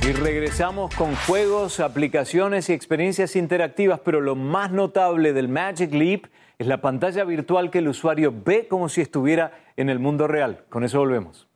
Y 0.03 0.13
regresamos 0.13 0.95
con 0.95 1.15
juegos, 1.15 1.79
aplicaciones 1.79 2.69
y 2.69 2.73
experiencias 2.73 3.35
interactivas, 3.35 3.99
pero 3.99 4.19
lo 4.19 4.35
más 4.35 4.71
notable 4.71 5.31
del 5.31 5.47
Magic 5.47 5.93
Leap 5.93 6.25
es 6.57 6.65
la 6.65 6.81
pantalla 6.81 7.23
virtual 7.23 7.69
que 7.69 7.77
el 7.77 7.87
usuario 7.87 8.33
ve 8.43 8.67
como 8.67 8.89
si 8.89 9.01
estuviera 9.01 9.51
en 9.77 9.89
el 9.89 9.99
mundo 9.99 10.27
real. 10.27 10.65
Con 10.69 10.83
eso 10.83 10.97
volvemos. 10.97 11.50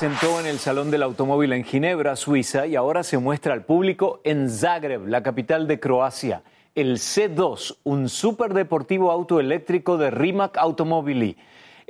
Presentó 0.00 0.40
en 0.40 0.46
el 0.46 0.58
Salón 0.58 0.90
del 0.90 1.02
Automóvil 1.02 1.52
en 1.52 1.62
Ginebra, 1.62 2.16
Suiza, 2.16 2.66
y 2.66 2.74
ahora 2.74 3.02
se 3.02 3.18
muestra 3.18 3.52
al 3.52 3.66
público 3.66 4.22
en 4.24 4.48
Zagreb, 4.48 5.06
la 5.06 5.22
capital 5.22 5.66
de 5.66 5.78
Croacia. 5.78 6.42
El 6.74 6.96
C2, 6.96 7.76
un 7.84 8.08
superdeportivo 8.08 9.10
auto 9.10 9.40
eléctrico 9.40 9.98
de 9.98 10.10
Rimac 10.10 10.56
Automobili. 10.56 11.36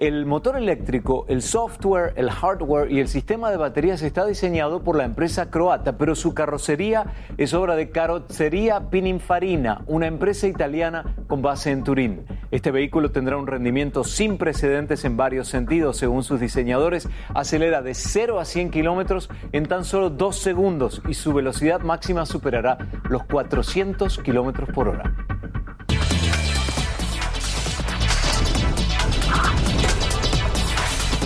El 0.00 0.25
motor 0.25 0.57
eléctrico, 0.57 1.26
el 1.28 1.42
software, 1.42 2.14
el 2.16 2.30
hardware 2.30 2.90
y 2.90 3.00
el 3.00 3.09
sistema 3.09 3.50
de 3.50 3.59
baterías 3.59 4.00
está 4.00 4.25
diseñado 4.25 4.83
por 4.83 4.97
la 4.97 5.04
empresa 5.04 5.50
croata, 5.50 5.99
pero 5.99 6.14
su 6.14 6.33
carrocería 6.33 7.04
es 7.37 7.52
obra 7.52 7.76
de 7.76 7.90
Carrozzeria 7.90 8.88
Pininfarina, 8.88 9.83
una 9.87 10.07
empresa 10.07 10.47
italiana 10.47 11.14
con 11.26 11.42
base 11.42 11.71
en 11.71 11.85
Turín. 11.85 12.25
Este 12.50 12.71
vehículo 12.71 13.11
tendrá 13.11 13.37
un 13.37 13.47
rendimiento 13.47 14.02
sin 14.02 14.38
precedentes 14.38 15.04
en 15.04 15.19
varios 15.19 15.49
sentidos. 15.49 15.99
Según 15.99 16.25
sus 16.25 16.40
diseñadores, 16.40 17.07
acelera 17.35 17.83
de 17.83 17.92
0 17.92 18.40
a 18.40 18.47
100 18.47 18.71
kilómetros 18.71 19.28
en 19.52 19.66
tan 19.66 19.85
solo 19.85 20.09
dos 20.09 20.38
segundos 20.38 21.02
y 21.11 21.12
su 21.12 21.35
velocidad 21.35 21.82
máxima 21.82 22.25
superará 22.25 22.78
los 23.10 23.25
400 23.25 24.17
kilómetros 24.21 24.71
por 24.71 24.89
hora. 24.89 25.13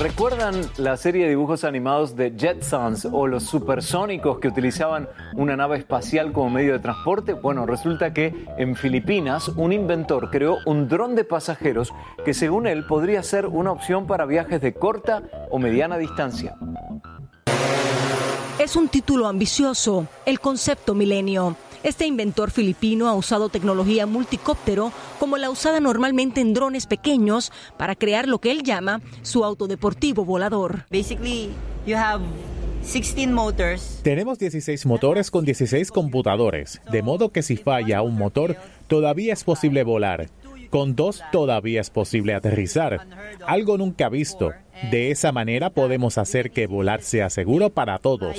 ¿Recuerdan 0.01 0.61
la 0.77 0.97
serie 0.97 1.23
de 1.23 1.31
dibujos 1.31 1.63
animados 1.63 2.17
de 2.17 2.35
Jetsons 2.37 3.07
o 3.11 3.29
los 3.29 3.45
supersónicos 3.45 4.41
que 4.41 4.49
utilizaban 4.49 5.09
una 5.35 5.57
nave 5.57 5.79
espacial 5.79 6.33
como 6.33 6.51
medio 6.51 6.73
de 6.73 6.81
transporte? 6.81 7.33
Bueno, 7.33 7.65
resulta 7.65 8.13
que 8.13 8.47
en 8.59 8.75
Filipinas 8.75 9.49
un 9.49 9.73
inventor 9.73 10.31
creó 10.31 10.59
un 10.67 10.89
dron 10.89 11.15
de 11.15 11.23
pasajeros 11.23 11.93
que 12.25 12.35
según 12.35 12.67
él 12.67 12.85
podría 12.87 13.23
ser 13.23 13.47
una 13.47 13.71
opción 13.71 14.09
para 14.09 14.27
viajes 14.27 14.61
de 14.61 14.75
corta 14.75 15.23
o 15.51 15.61
mediana 15.61 15.97
distancia. 15.97 16.57
Es 18.59 18.75
un 18.75 18.89
título 18.89 19.29
ambicioso, 19.29 20.09
el 20.27 20.41
concepto 20.41 20.95
milenio. 20.95 21.57
Este 21.85 22.07
inventor 22.07 22.51
filipino 22.51 23.09
ha 23.09 23.15
usado 23.15 23.51
tecnología 23.51 24.07
multicóptero 24.07 24.91
como 25.21 25.37
la 25.37 25.51
usada 25.51 25.81
normalmente 25.81 26.41
en 26.41 26.55
drones 26.55 26.87
pequeños 26.87 27.53
para 27.77 27.95
crear 27.95 28.27
lo 28.27 28.39
que 28.39 28.51
él 28.51 28.63
llama 28.63 29.03
su 29.21 29.45
autodeportivo 29.45 30.25
volador. 30.25 30.87
Basically, 30.91 31.51
you 31.87 31.95
have 31.95 32.25
16 32.81 33.29
motors. 33.29 34.01
Tenemos 34.03 34.39
16 34.39 34.87
motores 34.87 35.31
con 35.31 35.45
16 35.45 35.91
computadores, 35.91 36.81
de 36.91 37.03
modo 37.03 37.33
que 37.33 37.43
si 37.43 37.59
falla 37.59 38.01
un 38.01 38.17
motor, 38.17 38.57
todavía 38.87 39.35
es 39.35 39.45
posible 39.45 39.85
volar. 39.85 40.31
Con 40.71 40.97
dos 40.97 41.23
todavía 41.33 41.83
es 41.83 41.91
posible 41.91 42.33
aterrizar, 42.35 43.07
algo 43.47 43.77
nunca 43.77 44.09
visto. 44.09 44.53
De 44.91 45.11
esa 45.11 45.33
manera 45.33 45.69
podemos 45.69 46.17
hacer 46.17 46.51
que 46.51 46.67
volar 46.67 47.03
sea 47.03 47.29
seguro 47.29 47.69
para 47.69 47.99
todos. 47.99 48.37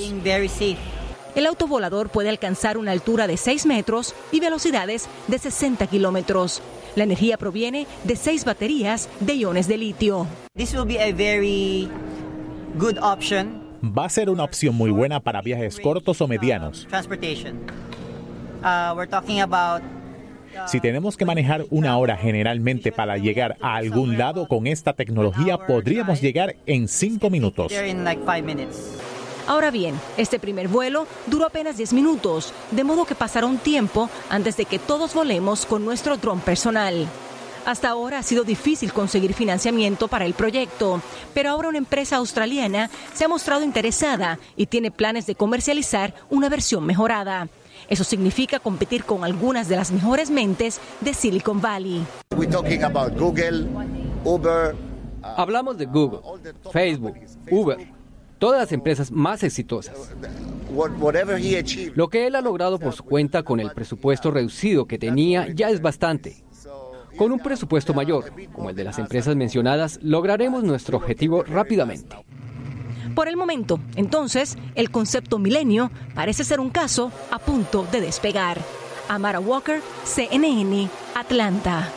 El 1.35 1.47
auto 1.47 1.67
volador 1.67 2.09
puede 2.09 2.29
alcanzar 2.29 2.77
una 2.77 2.91
altura 2.91 3.27
de 3.27 3.35
6 3.35 3.65
metros 3.65 4.15
y 4.31 4.39
velocidades 4.39 5.09
de 5.27 5.37
60 5.37 5.85
kilómetros. 5.87 6.61
La 6.95 7.03
energía 7.03 7.37
proviene 7.37 7.87
de 8.05 8.15
seis 8.15 8.45
baterías 8.45 9.09
de 9.19 9.33
iones 9.33 9.67
de 9.67 9.77
litio. 9.77 10.27
This 10.55 10.73
will 10.73 10.85
be 10.85 10.97
a 10.97 11.13
very 11.13 11.89
good 12.79 12.97
option. 13.01 13.61
Va 13.83 14.05
a 14.05 14.09
ser 14.09 14.29
una 14.29 14.45
opción 14.45 14.75
muy 14.75 14.91
buena 14.91 15.19
para 15.19 15.41
viajes 15.41 15.77
cortos 15.77 16.21
o 16.21 16.27
medianos. 16.27 16.87
Transportation. 16.89 17.57
Uh, 18.63 18.95
we're 18.95 19.09
talking 19.09 19.41
about 19.41 19.83
Si 20.67 20.79
tenemos 20.79 21.17
que 21.17 21.25
manejar 21.25 21.65
una 21.69 21.97
hora 21.97 22.15
generalmente 22.15 22.91
para 22.91 23.17
llegar 23.17 23.57
a 23.61 23.75
algún 23.75 24.17
lado 24.17 24.47
con 24.47 24.67
esta 24.67 24.93
tecnología, 24.93 25.57
podríamos 25.57 26.21
llegar 26.21 26.55
en 26.65 26.87
5 26.87 27.29
minutos. 27.29 27.73
Ahora 29.47 29.69
bien, 29.69 29.99
este 30.17 30.39
primer 30.39 30.67
vuelo 30.67 31.05
duró 31.27 31.45
apenas 31.45 31.77
10 31.77 31.93
minutos, 31.93 32.51
de 32.71 32.83
modo 32.83 33.05
que 33.05 33.13
pasará 33.13 33.45
un 33.45 33.59
tiempo 33.59 34.09
antes 34.29 34.57
de 34.57 34.65
que 34.65 34.79
todos 34.79 35.13
volemos 35.13 35.65
con 35.65 35.85
nuestro 35.85 36.17
dron 36.17 36.39
personal. 36.39 37.07
Hasta 37.65 37.89
ahora 37.89 38.19
ha 38.19 38.23
sido 38.23 38.43
difícil 38.43 38.93
conseguir 38.93 39.33
financiamiento 39.33 40.07
para 40.07 40.25
el 40.25 40.33
proyecto, 40.33 41.01
pero 41.33 41.49
ahora 41.49 41.69
una 41.69 41.77
empresa 41.77 42.17
australiana 42.17 42.89
se 43.13 43.25
ha 43.25 43.27
mostrado 43.27 43.63
interesada 43.63 44.39
y 44.55 44.67
tiene 44.67 44.91
planes 44.91 45.25
de 45.25 45.35
comercializar 45.35 46.13
una 46.29 46.49
versión 46.49 46.85
mejorada. 46.85 47.47
Eso 47.87 48.03
significa 48.03 48.59
competir 48.59 49.03
con 49.03 49.23
algunas 49.23 49.67
de 49.67 49.75
las 49.75 49.91
mejores 49.91 50.29
mentes 50.29 50.79
de 51.01 51.13
Silicon 51.13 51.61
Valley. 51.61 52.03
We're 52.35 52.51
talking 52.51 52.83
about 52.83 53.17
Google, 53.17 53.67
Uber, 54.23 54.75
Hablamos 55.37 55.77
de 55.77 55.85
Google, 55.85 56.19
Facebook, 56.71 57.15
Uber, 57.49 57.77
todas 58.37 58.59
las 58.59 58.71
empresas 58.71 59.11
más 59.11 59.43
exitosas. 59.43 60.15
Lo 61.95 62.09
que 62.09 62.27
él 62.27 62.35
ha 62.35 62.41
logrado 62.41 62.79
por 62.79 62.93
su 62.93 63.03
cuenta 63.03 63.43
con 63.43 63.59
el 63.59 63.71
presupuesto 63.71 64.31
reducido 64.31 64.85
que 64.85 64.97
tenía 64.97 65.47
ya 65.53 65.69
es 65.69 65.81
bastante. 65.81 66.43
Con 67.17 67.31
un 67.31 67.39
presupuesto 67.39 67.93
mayor, 67.93 68.25
como 68.51 68.69
el 68.69 68.75
de 68.75 68.83
las 68.83 68.99
empresas 68.99 69.35
mencionadas, 69.35 69.99
lograremos 70.01 70.63
nuestro 70.63 70.97
objetivo 70.97 71.43
rápidamente. 71.43 72.17
Por 73.15 73.29
el 73.29 73.37
momento, 73.37 73.79
entonces, 73.95 74.57
el 74.75 74.91
concepto 74.91 75.39
milenio 75.39 75.89
parece 76.13 76.43
ser 76.43 76.59
un 76.59 76.69
caso 76.69 77.13
a 77.31 77.39
punto 77.39 77.87
de 77.89 78.01
despegar. 78.01 78.57
Amara 79.07 79.39
Walker, 79.39 79.81
CNN, 80.03 80.89
Atlanta. 81.15 81.89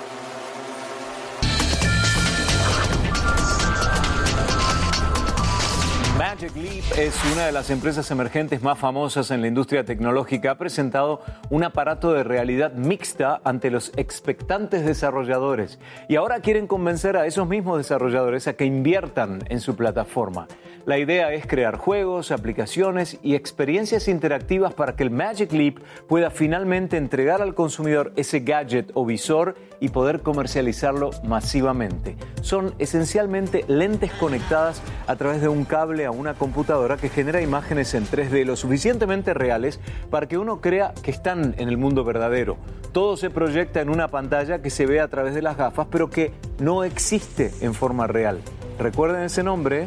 Magic 6.38 6.56
Leap 6.56 6.84
es 6.96 7.20
una 7.32 7.46
de 7.46 7.52
las 7.52 7.68
empresas 7.68 8.08
emergentes 8.12 8.62
más 8.62 8.78
famosas 8.78 9.32
en 9.32 9.40
la 9.40 9.48
industria 9.48 9.84
tecnológica. 9.84 10.52
Ha 10.52 10.58
presentado 10.58 11.20
un 11.50 11.64
aparato 11.64 12.12
de 12.12 12.22
realidad 12.22 12.74
mixta 12.74 13.40
ante 13.42 13.72
los 13.72 13.90
expectantes 13.96 14.86
desarrolladores 14.86 15.80
y 16.08 16.14
ahora 16.14 16.38
quieren 16.38 16.68
convencer 16.68 17.16
a 17.16 17.26
esos 17.26 17.48
mismos 17.48 17.78
desarrolladores 17.78 18.46
a 18.46 18.52
que 18.52 18.66
inviertan 18.66 19.42
en 19.48 19.60
su 19.60 19.74
plataforma. 19.74 20.46
La 20.86 20.96
idea 20.96 21.32
es 21.32 21.44
crear 21.44 21.76
juegos, 21.76 22.30
aplicaciones 22.30 23.18
y 23.22 23.34
experiencias 23.34 24.06
interactivas 24.06 24.74
para 24.74 24.94
que 24.94 25.02
el 25.02 25.10
Magic 25.10 25.52
Leap 25.52 25.80
pueda 26.06 26.30
finalmente 26.30 26.96
entregar 26.96 27.42
al 27.42 27.54
consumidor 27.54 28.12
ese 28.16 28.40
gadget 28.40 28.92
o 28.94 29.04
visor 29.04 29.56
y 29.80 29.88
poder 29.88 30.22
comercializarlo 30.22 31.10
masivamente. 31.24 32.16
Son 32.42 32.74
esencialmente 32.78 33.64
lentes 33.66 34.12
conectadas 34.12 34.80
a 35.06 35.16
través 35.16 35.42
de 35.42 35.48
un 35.48 35.64
cable 35.64 36.06
a 36.06 36.10
una 36.10 36.27
computadora 36.34 36.96
que 36.96 37.08
genera 37.08 37.40
imágenes 37.40 37.94
en 37.94 38.06
3D 38.06 38.44
lo 38.44 38.56
suficientemente 38.56 39.34
reales 39.34 39.80
para 40.10 40.26
que 40.28 40.38
uno 40.38 40.60
crea 40.60 40.94
que 41.02 41.10
están 41.10 41.54
en 41.58 41.68
el 41.68 41.76
mundo 41.76 42.04
verdadero. 42.04 42.56
Todo 42.92 43.16
se 43.16 43.30
proyecta 43.30 43.80
en 43.80 43.90
una 43.90 44.08
pantalla 44.08 44.60
que 44.60 44.70
se 44.70 44.86
ve 44.86 45.00
a 45.00 45.08
través 45.08 45.34
de 45.34 45.42
las 45.42 45.56
gafas, 45.56 45.86
pero 45.90 46.10
que 46.10 46.32
no 46.58 46.84
existe 46.84 47.52
en 47.60 47.74
forma 47.74 48.06
real. 48.06 48.40
Recuerden 48.78 49.22
ese 49.22 49.42
nombre, 49.42 49.86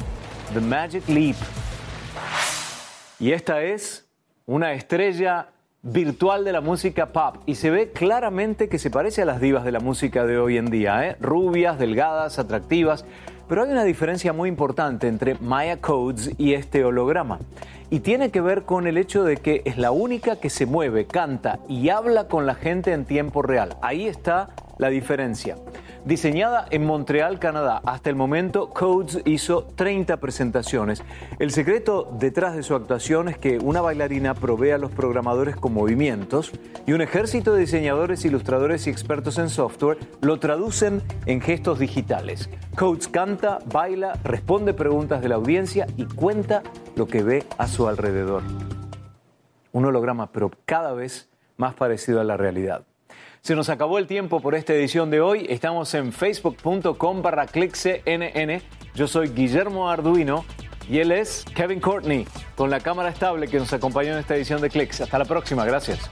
The 0.54 0.62
Magic 0.62 1.08
Leap. 1.08 1.38
Y 3.20 3.32
esta 3.32 3.62
es 3.62 4.08
una 4.46 4.74
estrella 4.74 5.50
virtual 5.84 6.46
de 6.46 6.52
la 6.52 6.62
música 6.62 7.08
pop 7.08 7.38
y 7.46 7.56
se 7.56 7.72
ve 7.72 7.92
claramente 7.92 8.70
que 8.70 8.78
se 8.78 8.92
parece 8.92 9.24
a 9.24 9.26
las 9.26 9.42
divas 9.42 9.64
de 9.64 9.72
la 9.72 9.80
música 9.80 10.26
de 10.26 10.38
hoy 10.38 10.58
en 10.58 10.66
día, 10.66 11.08
¿eh? 11.08 11.18
rubias, 11.20 11.80
delgadas, 11.80 12.38
atractivas, 12.38 13.06
pero 13.52 13.64
hay 13.64 13.72
una 13.72 13.84
diferencia 13.84 14.32
muy 14.32 14.48
importante 14.48 15.10
entre 15.10 15.36
Maya 15.36 15.76
Codes 15.82 16.32
y 16.38 16.54
este 16.54 16.86
holograma 16.86 17.38
y 17.90 18.00
tiene 18.00 18.32
que 18.32 18.40
ver 18.40 18.64
con 18.64 18.88
el 18.88 18.98
hecho 18.98 19.26
de 19.26 19.36
que 19.36 19.62
es 19.66 19.78
la 19.78 19.92
única 19.92 20.38
que 20.38 20.50
se 20.50 20.66
mueve, 20.66 21.06
canta 21.06 21.60
y 21.68 21.90
habla 21.90 22.30
con 22.30 22.46
la 22.46 22.56
gente 22.56 22.94
en 22.94 23.04
tiempo 23.04 23.42
real. 23.42 23.76
Ahí 23.82 24.08
está 24.08 24.52
la 24.82 24.89
diferencia. 24.89 25.58
Diseñada 26.06 26.65
en 26.72 26.84
Montreal, 26.88 27.38
Canadá, 27.38 27.84
hasta 27.86 28.10
el 28.10 28.15
momento 28.15 28.72
Codes 28.72 29.20
hizo 29.26 29.65
30 29.76 30.17
presentaciones. 30.17 31.04
El 31.38 31.52
secreto 31.52 32.12
detrás 32.17 32.56
de 32.56 32.63
su 32.63 32.74
actuación 32.74 33.30
es 33.30 33.38
que 33.38 33.60
una 33.60 33.82
bailarina 33.82 34.34
provee 34.34 34.72
a 34.72 34.80
los 34.80 34.89
programadores 34.91 35.56
con 35.56 35.76
movimientos 35.76 36.52
y 36.88 36.94
un 36.94 37.02
ejército 37.02 37.54
de 37.54 37.60
diseñadores, 37.60 38.26
ilustradores 38.26 38.88
y 38.88 38.89
expertos 38.89 39.38
en 39.38 39.50
software 39.50 40.00
lo 40.20 40.39
traducen 40.39 41.04
en 41.28 41.41
gestos 41.41 41.78
digitales. 41.78 42.50
Codes 42.76 43.08
canta, 43.08 43.60
baila, 43.72 44.13
responde 44.24 44.74
preguntas 44.74 45.22
de 45.22 45.30
la 45.30 45.36
audiencia 45.36 45.86
y 45.96 46.06
cuenta 46.06 46.63
lo 46.96 47.06
que 47.06 47.22
ve 47.22 47.46
a 47.60 47.67
su 47.67 47.88
alrededor. 47.88 48.41
Un 49.74 49.86
holograma, 49.86 50.32
pero 50.32 50.50
cada 50.65 50.94
vez 50.94 51.30
más 51.58 51.76
parecido 51.76 52.20
a 52.20 52.24
la 52.24 52.36
realidad. 52.36 52.84
Se 53.42 53.56
nos 53.56 53.70
acabó 53.70 53.98
el 53.98 54.06
tiempo 54.06 54.40
por 54.40 54.54
esta 54.54 54.74
edición 54.74 55.10
de 55.10 55.20
hoy. 55.20 55.48
Estamos 55.50 55.92
en 55.96 56.14
facebook.com 56.14 57.24
barra 57.24 57.48
clickcnn. 57.48 58.62
Yo 58.94 59.08
soy 59.08 59.30
Guillermo 59.30 59.90
Arduino 59.90 60.46
y 60.88 61.00
él 61.00 61.12
es 61.12 61.44
Kevin 61.56 61.80
Courtney 61.80 62.28
con 62.56 62.70
la 62.70 62.80
cámara 62.82 63.10
estable 63.10 63.48
que 63.48 63.58
nos 63.58 63.74
acompañó 63.74 64.14
en 64.14 64.20
esta 64.20 64.36
edición 64.36 64.62
de 64.62 64.70
Clicks. 64.70 65.02
Hasta 65.02 65.18
la 65.18 65.26
próxima. 65.26 65.66
Gracias. 65.66 66.08